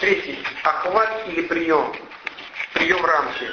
[0.00, 0.38] Третий.
[0.62, 1.92] Охват или прием.
[2.74, 3.46] Прием рамки.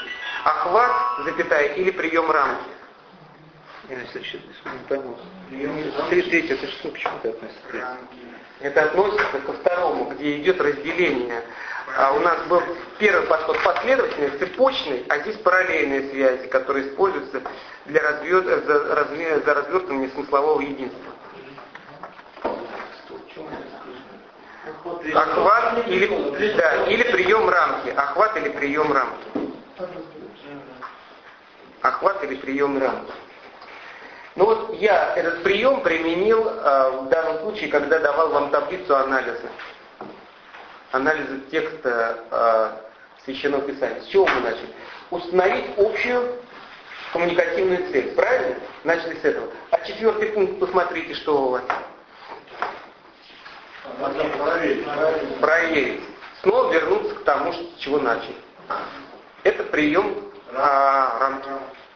[0.43, 0.91] Охват,
[1.25, 2.63] запятая, или прием рамки.
[3.89, 5.17] Я не пойму.
[6.09, 7.97] Третий, это что, к чему это относится?
[8.61, 11.43] Это относится ко второму, где идет разделение.
[11.97, 12.61] А у нас был
[12.99, 17.41] первый подход последовательный, цепочный, а здесь параллельные связи, которые используются
[17.85, 18.43] для развер...
[18.43, 19.39] за, разме...
[19.39, 21.13] за развертывание смыслового единства.
[25.13, 27.89] Охват или, да, или прием рамки.
[27.89, 29.27] Охват или прием рамки.
[31.81, 33.11] Охват или прием рамки.
[34.35, 39.49] Ну вот я этот прием применил э, в данном случае, когда давал вам таблицу анализа.
[40.91, 44.01] Анализа текста э, Священного Писания.
[44.01, 44.69] С чего мы начали?
[45.11, 46.35] Установить общую
[47.13, 48.13] коммуникативную цель.
[48.13, 48.57] Правильно?
[48.83, 49.49] Начали с этого.
[49.71, 51.63] А четвертый пункт, посмотрите, что у вас.
[53.99, 54.85] Проверить.
[55.39, 56.01] Проверить.
[56.41, 58.35] Снова вернуться к тому, с чего начали.
[59.43, 60.15] Это прием
[60.53, 61.49] а, рамки.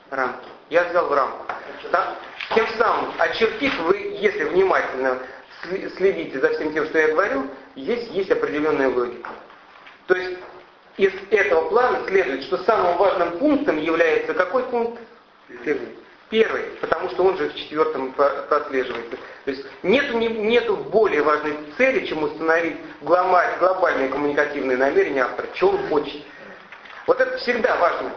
[0.10, 0.48] рамки.
[0.70, 1.46] Я взял в рамку.
[1.92, 2.16] Да?
[2.56, 5.20] Тем самым, очертив вы, если внимательно
[5.98, 9.30] следите за всем тем, что я говорю, здесь есть определенная логика.
[10.08, 10.40] То есть
[10.98, 15.00] из этого плана следует, что самым важным пунктом является какой пункт?
[15.64, 15.98] Первый.
[16.30, 19.18] Первый, потому что он же в четвертом прослеживается.
[19.46, 25.88] То есть нету, нету более важной цели, чем установить глобальное коммуникативное намерение автора, что он
[25.88, 26.22] хочет.
[27.08, 28.12] Вот это всегда важно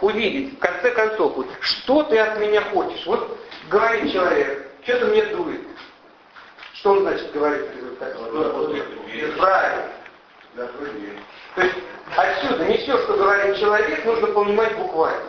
[0.00, 3.04] увидеть, в конце концов, вот, что ты от меня хочешь.
[3.06, 5.60] Вот говорит человек, что-то мне дует.
[6.74, 8.16] Что он значит говорит в результате?
[9.36, 9.84] Правильно.
[11.56, 11.76] То есть
[12.16, 15.20] отсюда не все, что говорит человек, нужно понимать буквально.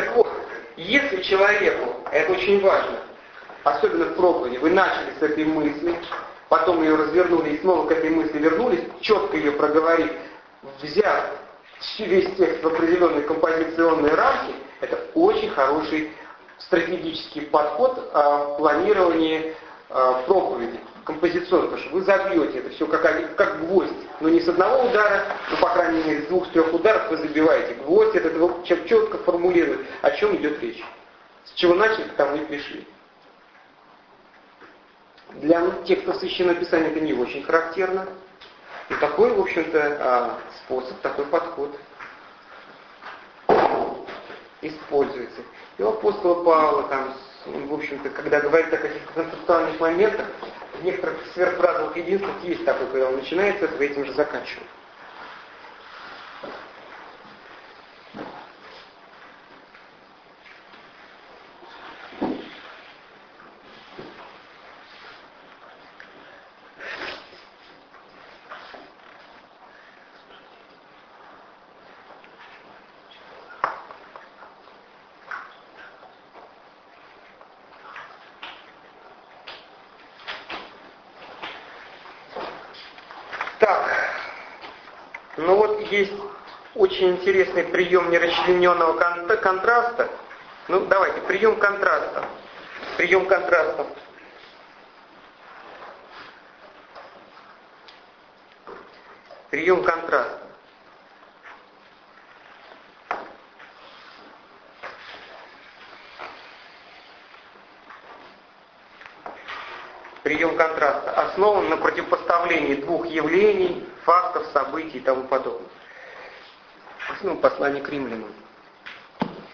[0.00, 0.32] Так вот,
[0.78, 3.00] если человеку, это очень важно,
[3.64, 5.94] особенно в проповеди, вы начали с этой мысли,
[6.48, 10.10] потом ее развернули и снова к этой мысли вернулись, четко ее проговорив,
[10.80, 11.32] взяв
[11.98, 16.12] весь текст в определенные композиционные рамки, это очень хороший
[16.56, 19.54] стратегический подход а, в планировании
[19.90, 24.48] а, проповеди, композиционно, потому что вы забьете это все как, как гвоздь, но не с
[24.48, 27.74] одного удара, но по крайней мере с двух-трех ударов вы забиваете.
[27.82, 30.84] Гвоздь этот четко формулирует, о чем идет речь.
[31.44, 32.86] С чего начали, к тому и пришли.
[35.34, 38.06] Для тех, кто священное писание, это не очень характерно.
[38.88, 41.70] И такой, в общем-то, а, способ, такой подход
[44.62, 45.40] используется.
[45.78, 47.14] И у апостола Павла, там,
[47.46, 50.26] он, в общем-то, когда говорит о каких-то концептуальных моментах,
[50.82, 54.12] некоторых сверхразовых единствах есть такой, когда он начинает с этим же
[85.40, 85.92] заканчивает.
[85.92, 86.12] есть
[86.74, 88.96] очень интересный прием нерасчлененного
[89.36, 90.08] контраста.
[90.68, 92.24] Ну, давайте, прием контраста.
[92.96, 93.86] Прием контраста.
[99.50, 100.46] Прием контраста.
[110.22, 115.70] Прием контраста основан на противопоставлении двух явлений, фактов, событий и тому подобное
[117.22, 118.32] ну, послание к римлянам.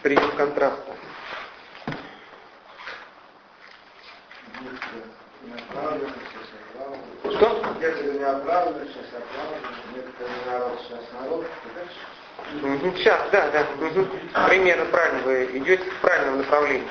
[0.03, 0.93] Прием контраста.
[7.23, 7.62] Что?
[12.62, 13.67] Угу, сейчас, да, да.
[13.87, 14.06] Угу.
[14.49, 16.88] Примерно правильно вы идете в правильном направлении.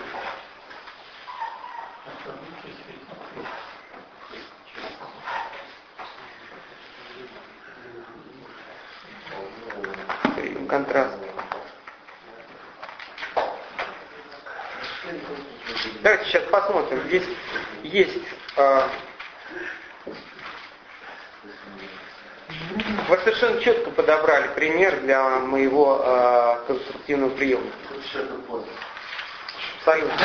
[10.75, 11.17] контраст.
[16.01, 17.01] Давайте сейчас посмотрим.
[17.07, 17.23] Здесь
[17.83, 18.23] есть
[18.57, 18.87] э,
[23.07, 27.63] вы совершенно четко подобрали пример для моего э, конструктивного приема.
[29.79, 30.15] Абсолютно.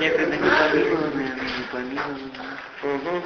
[0.00, 2.58] Нет, это не помилованное, не помилованное.
[2.82, 3.22] Угу.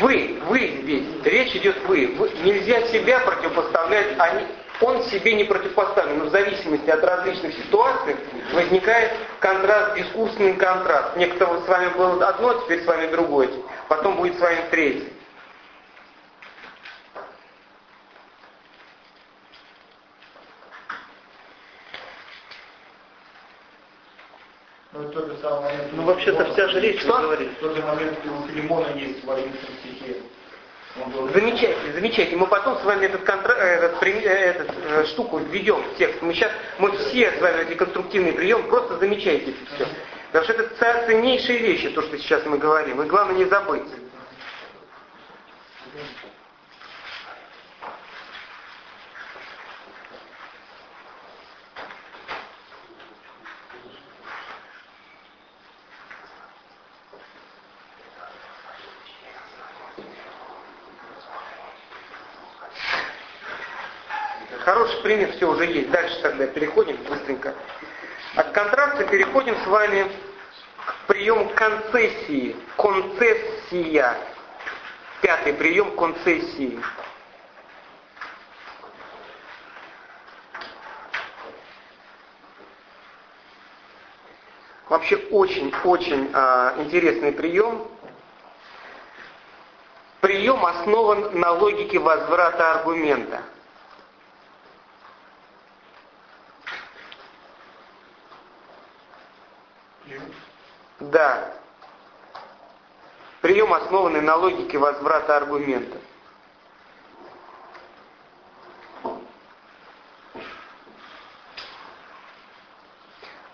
[0.00, 2.14] Вы, вы здесь, речь идет вы.
[2.18, 2.30] вы.
[2.42, 4.46] Нельзя себя противопоставлять, они,
[4.80, 8.16] он себе не противопоставлен, но в зависимости от различных ситуаций
[8.52, 11.16] возникает контраст, дискурсный контраст.
[11.16, 13.48] Некоторые с вами было одно, теперь с вами другое,
[13.88, 15.10] потом будет с вами третье.
[24.92, 25.10] Ну,
[25.92, 27.50] ну вообще-то вся же речь, что говорит.
[27.52, 30.16] В тот же момент у Филимона есть в Вавилонском стихе.
[31.34, 32.38] Замечательно, замечательно.
[32.38, 33.52] Мы потом с вами этот, контра...
[33.52, 36.22] этот, э, этот, э, штуку введем в текст.
[36.22, 39.86] Мы сейчас, мы все с вами эти конструктивные приемы, просто замечайте это все.
[40.32, 43.02] Потому что это ценнейшие вещи, то, что сейчас мы говорим.
[43.02, 43.84] И главное не забыть.
[64.66, 65.90] Хороший пример все уже есть.
[65.90, 67.54] Дальше тогда переходим быстренько.
[68.34, 70.10] От контракта переходим с вами
[70.84, 72.56] к приему концессии.
[72.76, 74.16] Концессия.
[75.22, 76.78] Пятый прием концессии.
[84.88, 87.88] Вообще очень-очень э, интересный прием.
[90.20, 93.42] Прием основан на логике возврата аргумента.
[101.16, 101.50] Да.
[103.40, 105.96] Прием, основанный на логике возврата аргумента.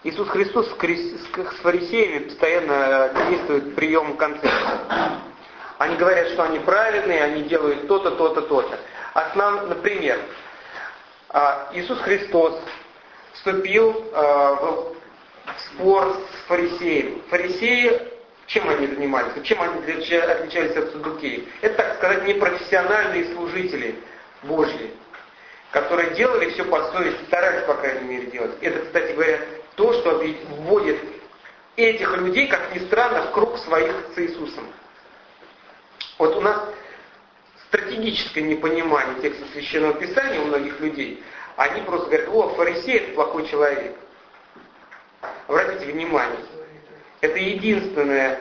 [0.03, 4.51] Иисус Христос с фарисеями постоянно действует прием концепции.
[5.79, 8.77] Они говорят, что они праведные, они делают то-то, то-то, то-то.
[9.15, 10.21] Основ, например,
[11.29, 12.61] а, Иисус Христос
[13.35, 15.02] вступил а, в
[15.61, 17.23] спор с фарисеем.
[17.29, 18.01] Фарисеи,
[18.47, 19.33] чем они занимались?
[19.45, 21.45] Чем они отличались от садукеев?
[21.61, 23.97] Это, так сказать, непрофессиональные служители
[24.43, 24.91] Божьи,
[25.71, 28.53] которые делали все по совести, старались, по крайней мере, делать.
[28.61, 29.41] Это, кстати говоря,
[29.77, 30.23] то, что
[30.59, 30.99] вводит
[31.77, 34.67] этих людей, как ни странно, в круг своих с Иисусом.
[36.19, 36.63] Вот у нас
[37.69, 41.23] стратегическое непонимание текста Священного Писания у многих людей.
[41.57, 43.97] Они просто говорят, о, фарисей это плохой человек.
[45.49, 46.39] Обратите внимание,
[47.21, 48.41] это единственное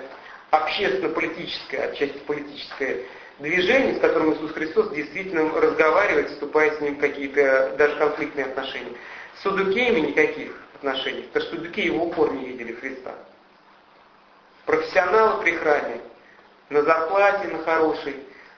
[0.52, 3.06] общественно-политическое, отчасти политическое
[3.40, 8.94] движение, с которым Иисус Христос действительно разговаривает, вступая с ним в какие-то даже конфликтные отношения.
[9.38, 13.16] С судукеями никаких отношений, потому что судукеи в упор не видели Христа.
[14.66, 16.02] Профессионалы при храме,
[16.70, 18.16] на зарплате, на хорошей,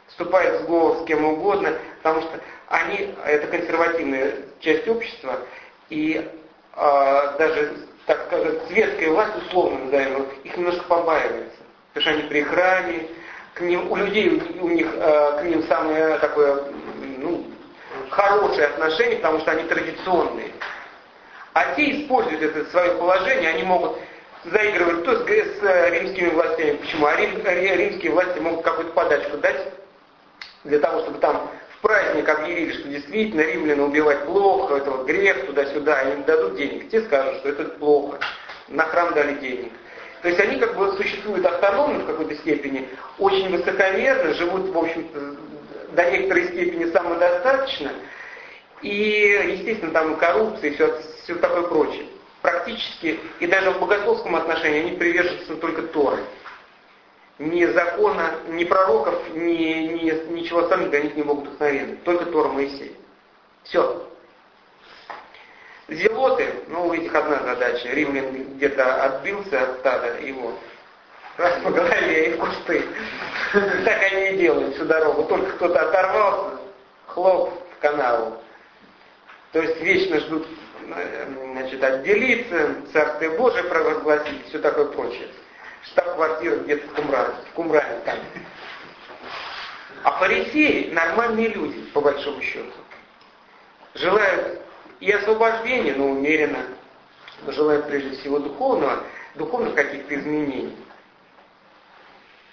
[0.07, 5.39] вступает в сговор с кем угодно, потому что они, это консервативная часть общества,
[5.89, 6.29] и
[6.75, 11.57] э, даже так сказать, светская власть, условно назовем, их немножко побаивается.
[11.93, 13.07] Потому что они при храме,
[13.53, 16.63] к ним, у людей у них э, к ним самое такое
[17.19, 17.45] ну,
[18.09, 20.51] хорошее отношение, потому что они традиционные.
[21.53, 23.97] А те используют это свое положение, они могут
[24.45, 26.77] заигрывать то с, с э, римскими властями.
[26.77, 27.05] Почему?
[27.05, 29.71] А рим, римские власти могут какую-то подачку дать
[30.63, 31.49] для того, чтобы там
[31.83, 36.89] праздник объявили, что действительно римляне убивать плохо, это вот грех, туда-сюда, им дадут денег.
[36.89, 38.17] Те скажут, что это плохо.
[38.69, 39.71] На храм дали денег.
[40.21, 42.87] То есть они как бы существуют автономно в какой-то степени,
[43.19, 45.35] очень высокомерно, живут, в общем-то,
[45.91, 47.91] до некоторой степени самодостаточно.
[48.81, 52.05] И, естественно, там и коррупция, и все, все такое прочее.
[52.41, 56.19] Практически, и даже в богословском отношении они привержены только Торы
[57.43, 62.03] ни закона, ни пророков, ни, ни, ничего для них не могут установить.
[62.03, 62.95] Только Тора Моисей.
[63.63, 64.07] Все.
[65.89, 67.89] Зелоты, ну у этих одна задача.
[67.89, 70.53] Римлян где-то отбился от стада его.
[71.37, 72.85] Раз по голове и в кусты.
[73.51, 75.23] Так они и делают всю дорогу.
[75.23, 76.57] Только кто-то оторвался,
[77.07, 78.37] хлоп в канаву.
[79.51, 80.47] То есть вечно ждут
[81.53, 85.27] значит, отделиться, Царствие Божие провозгласить, все такое прочее
[85.83, 88.19] штаб-квартира где-то в Кумране, в Кумране там.
[90.03, 92.71] А фарисеи нормальные люди, по большому счету.
[93.95, 94.61] Желают
[94.99, 96.65] и освобождения, но умеренно.
[97.47, 99.03] Желают прежде всего духовного,
[99.35, 100.75] духовных каких-то изменений.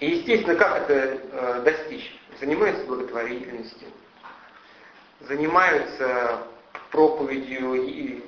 [0.00, 2.16] И естественно, как это э, достичь?
[2.40, 3.88] Занимаются благотворительностью,
[5.20, 6.46] занимаются
[6.90, 8.24] проповедью и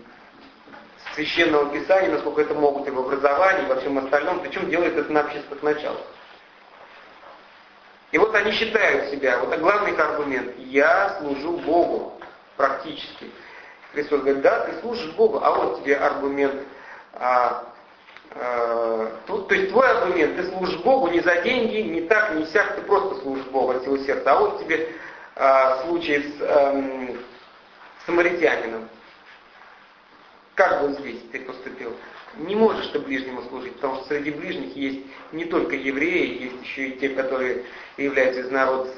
[1.14, 5.12] священного писания, насколько это могут и в образовании, и во всем остальном, причем делают это
[5.12, 6.00] на общественных началах.
[8.12, 12.20] И вот они считают себя, вот главный их аргумент, я служу Богу
[12.56, 13.30] практически.
[13.92, 16.62] Христос говорит, да, ты служишь Богу, а вот тебе аргумент,
[17.14, 17.64] а,
[18.34, 22.46] а, то, то есть твой аргумент, ты служишь Богу не за деньги, не так, не
[22.46, 24.32] сяк, ты просто служишь Богу от всего сердца.
[24.32, 24.88] А вот тебе
[25.36, 27.16] а, случай с а,
[28.06, 28.88] самаритянином.
[30.62, 31.92] Как бы здесь ты поступил?
[32.36, 35.00] Не можешь ты ближнему служить, потому что среди ближних есть
[35.32, 37.64] не только евреи, есть еще и те, которые
[37.96, 38.88] являются из народа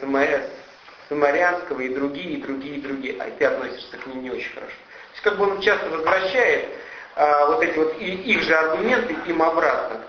[1.08, 4.74] самарянского, и другие, и другие, и другие, а ты относишься к ним не очень хорошо.
[4.74, 6.68] То есть как бы он часто возвращает
[7.16, 10.02] а, вот эти вот и, их же аргументы им обратно.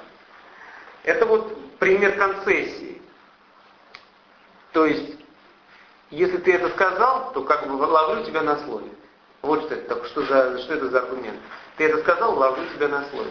[1.04, 3.02] Это вот пример концессии.
[4.74, 5.20] То есть,
[6.10, 8.90] если ты это сказал, то как бы ловлю тебя на слове.
[9.46, 11.40] Вот что это, что, за, что это за аргумент.
[11.78, 13.30] Ты это сказал, ловлю тебя на слове.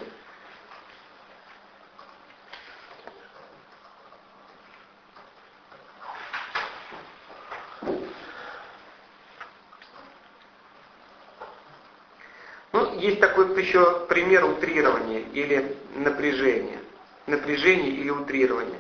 [12.71, 16.79] Ну, есть такой еще пример утрирования или напряжения.
[17.27, 18.79] Напряжение или утрирование.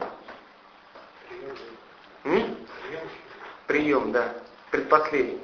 [2.22, 2.56] М?
[3.66, 4.34] Прием, да.
[4.70, 5.40] Предпоследний.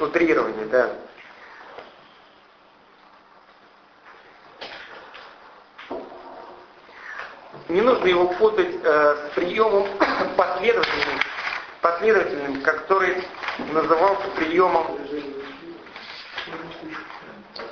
[0.00, 0.92] Утрирование, да.
[7.68, 9.88] Не нужно его путать э, с приемом
[10.36, 11.20] последовательным,
[11.82, 13.24] последовательным, который
[13.72, 14.98] назывался приемом...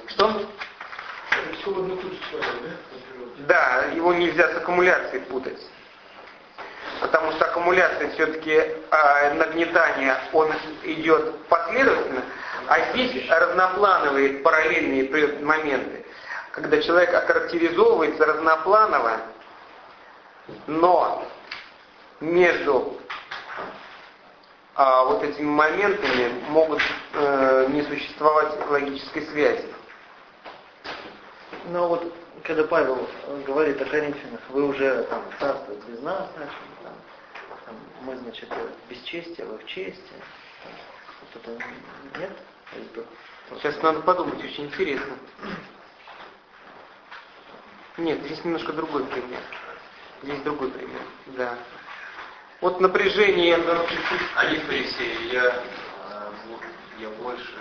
[0.08, 0.46] Что?
[3.38, 5.60] Да, его нельзя с аккумуляцией путать
[7.06, 12.22] потому что аккумуляция все-таки э, нагнетание, он идет последовательно,
[12.66, 16.04] а здесь разноплановые параллельные моменты,
[16.50, 19.20] когда человек охарактеризовывается разнопланово,
[20.66, 21.24] но
[22.20, 22.98] между
[24.74, 26.82] а, вот этими моментами могут
[27.14, 29.72] э, не существовать логической связи.
[31.66, 32.12] Но вот
[32.46, 33.08] когда Павел
[33.44, 36.94] говорит о Коринфянах, вы уже там царство без нас начали, там,
[37.64, 38.48] там, мы, значит,
[38.88, 40.12] бесчестие, вы в чести.
[41.20, 41.64] Вот это
[42.20, 42.30] нет?
[43.56, 45.14] Сейчас надо подумать, очень интересно.
[47.98, 49.40] Нет, здесь немножко другой пример.
[50.22, 51.58] Здесь другой пример, да.
[52.60, 53.56] Вот напряжение...
[54.36, 55.62] Они фарисеи, я,
[57.00, 57.54] я больше...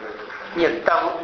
[0.55, 1.21] Нет, там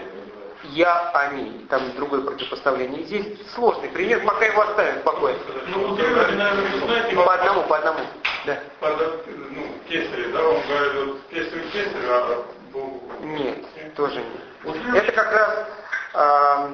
[0.64, 3.04] я, они, там другое противопоставление.
[3.04, 5.40] Здесь сложный пример, пока его оставим спокойно.
[5.68, 7.16] Ну, вот вы, наверное, знаете...
[7.16, 8.00] По одному, по одному.
[8.46, 8.60] Да.
[8.80, 13.02] По, ну, кесаре, да, он говорит, вот кесарь кесарь, а Богу...
[13.22, 14.26] Нет, тоже нет.
[14.64, 15.68] Вот, Это как раз...
[16.14, 16.72] А,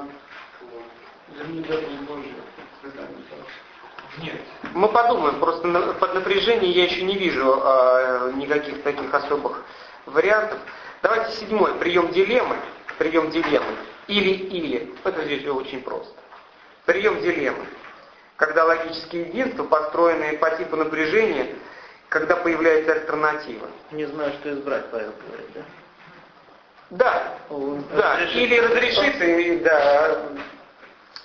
[4.20, 4.41] нет.
[4.74, 9.63] Мы подумаем, просто на, под напряжением я еще не вижу а, никаких таких особых
[10.06, 10.60] вариантов.
[11.03, 12.56] Давайте седьмой, прием дилеммы
[12.98, 13.77] прием дилеммы.
[14.08, 14.94] Или-или.
[15.04, 16.13] Это здесь все очень просто.
[16.86, 17.66] Прием дилеммы.
[18.38, 21.56] Когда логические единства, построенные по типу напряжения,
[22.10, 23.68] когда появляется альтернатива.
[23.92, 25.62] Не знаю, что избрать, Павел говорит, да?
[26.89, 28.13] Да, Он да.
[28.13, 28.36] Разрешит.
[28.36, 30.22] Или разрешиться, и, да,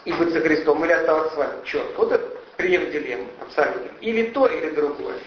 [0.05, 1.65] и быть со Христом, или оставаться с вами.
[1.65, 3.99] Черт, вот это прием дилеммы, абсолютно.
[4.01, 5.19] Или то, или другое.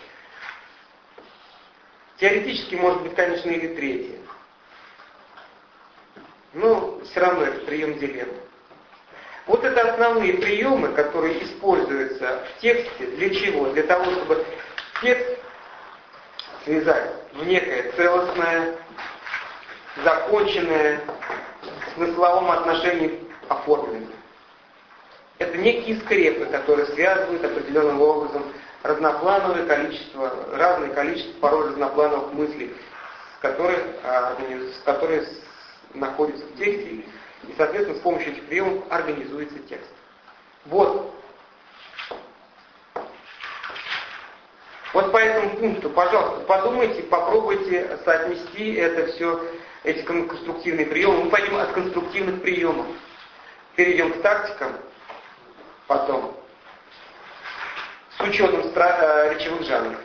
[2.17, 4.17] Теоретически может быть, конечно, или третье.
[6.55, 8.33] Но все равно это прием дилеммы.
[9.45, 13.07] Вот это основные приемы, которые используются в тексте.
[13.07, 13.67] Для чего?
[13.71, 14.43] Для того, чтобы
[15.01, 15.37] текст
[16.63, 18.75] связать в некое целостное,
[20.03, 21.01] законченное,
[21.61, 23.19] в смысловом отношении
[23.49, 24.15] оформленное.
[25.37, 28.45] Это некие скрепы, которые связывают определенным образом
[28.81, 32.73] разноплановое количество, разное количество порой разноплановых мыслей,
[33.37, 35.27] с которых, а, с которых
[35.95, 37.05] находится в тексте,
[37.47, 39.89] и, соответственно, с помощью этих приемов организуется текст.
[40.65, 41.13] Вот.
[44.93, 49.43] Вот по этому пункту, пожалуйста, подумайте, попробуйте соотнести это все,
[49.83, 51.25] эти конструктивные приемы.
[51.25, 52.87] Мы пойдем от конструктивных приемов.
[53.75, 54.71] Перейдем к тактикам,
[55.87, 56.37] потом,
[58.17, 59.99] с учетом э, речевых жанров.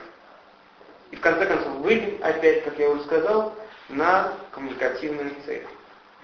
[1.13, 3.55] И в конце концов выйдем опять, как я уже сказал,
[3.89, 5.67] на коммуникативную цель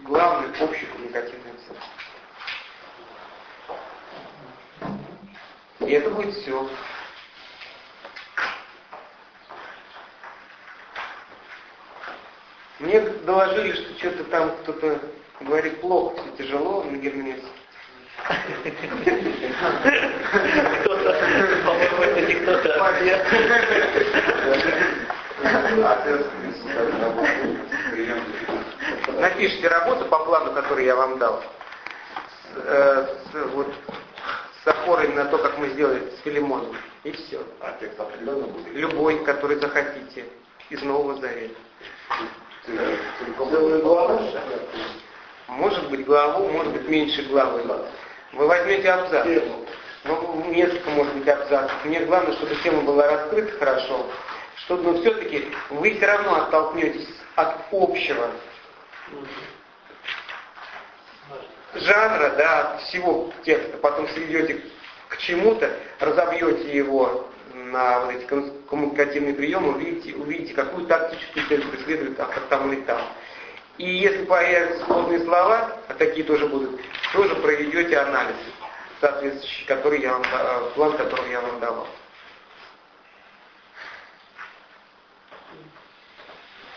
[0.01, 1.77] главный общий коммуникативный цель.
[5.89, 6.69] И это будет все.
[12.79, 15.01] Мне доложили, что что-то там кто-то
[15.41, 17.49] говорит плохо, все тяжело на герменевске.
[20.81, 21.13] Кто-то,
[21.65, 22.93] по-моему, это не кто-то, а
[29.19, 31.43] Напишите работу по плану, который я вам дал.
[32.55, 33.73] С, э, с, вот,
[34.63, 36.77] с опорой на то, как мы сделали с Филимоном.
[37.05, 37.41] И все.
[37.61, 38.75] А текст определенно будет?
[38.75, 40.27] Любой, который захотите.
[40.69, 41.55] Из Нового Завета.
[42.67, 44.21] Целую главу?
[45.49, 47.63] Может быть главу, может быть меньше главы.
[48.33, 49.27] Вы возьмете абзац.
[50.05, 51.85] Ну, несколько, может быть, абзацев.
[51.85, 54.07] Мне главное, чтобы тема была раскрыта хорошо.
[54.57, 58.31] Чтобы, но все-таки вы все равно оттолкнетесь от общего
[61.75, 64.63] жанра, да, от всего текста, потом сведете
[65.09, 65.71] к чему-то,
[66.01, 68.27] разобьете его на вот эти
[68.69, 73.01] коммуникативные приемы, увидите, увидите какую тактическую цель преследует автор там или там.
[73.79, 76.81] И если появятся сложные слова, а такие тоже будут,
[77.13, 78.37] тоже проведете анализ,
[79.01, 81.87] соответствующий, который я вам, э, план, который я вам давал.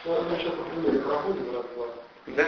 [0.10, 1.86] Ну, мы сейчас, например, проходим раз-два.
[2.26, 2.46] Да?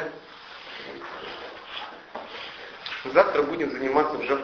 [3.13, 4.43] Завтра будем заниматься уже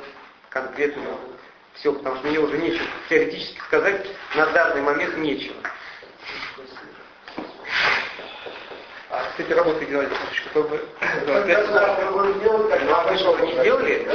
[0.50, 1.02] конкретно
[1.74, 4.06] все, потому что мне уже нечего теоретически сказать,
[4.36, 5.56] на данный момент нечего.
[9.10, 10.88] А с этой работой делали, чтобы...
[11.26, 14.08] Ну, а вы что, не сделали?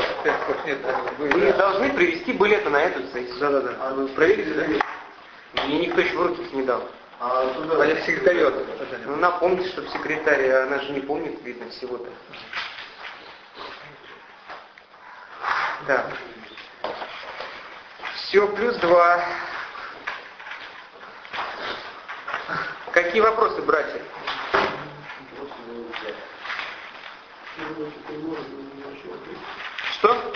[1.18, 3.36] Вы должны привести это на эту сессию.
[3.40, 3.74] Да-да-да.
[3.80, 5.64] А вы проверите, да?
[5.64, 6.88] Мне никто еще в руки не дал.
[7.24, 7.80] А туда...
[7.80, 8.52] А я секретарю.
[9.04, 12.10] Ну напомните, чтобы секретарь, она же не помнит, видно, всего-то.
[15.86, 16.10] Да.
[18.16, 19.24] Все, плюс два.
[22.90, 24.02] Какие вопросы, братья?
[29.92, 30.32] Что?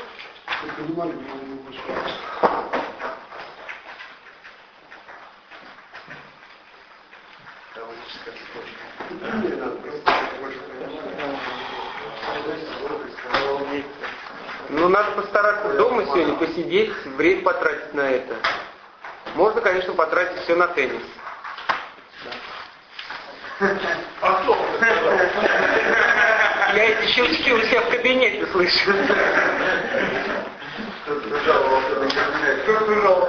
[14.69, 18.35] Ну, надо постараться дома сегодня посидеть, время потратить на это.
[19.35, 21.03] Можно, конечно, потратить все на теннис.
[24.21, 24.57] А кто?
[26.75, 28.93] Я эти щелчки у себя в кабинете слышу.
[32.65, 33.29] Кто сказал?